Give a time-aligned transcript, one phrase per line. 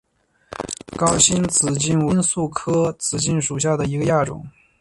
[0.97, 4.43] 高茎紫堇为罂粟科紫堇属下的一个亚种。